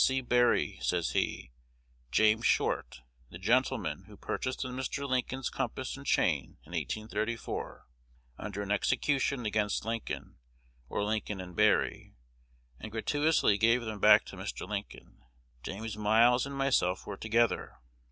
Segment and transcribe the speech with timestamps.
[0.01, 0.05] "S.
[0.07, 0.21] C.
[0.21, 1.51] Berry," says he,
[2.09, 5.07] "James Short (the gentleman who purchased in Mr.
[5.07, 7.85] Lincoln's compass and chain in 1834,
[8.39, 10.37] under an execution against Lincoln,
[10.89, 12.15] or Lincoln & Berry,
[12.79, 14.67] and gratuitously gave them back to Mr.
[14.67, 15.21] Lincoln),
[15.61, 17.75] James Miles, and myself were together.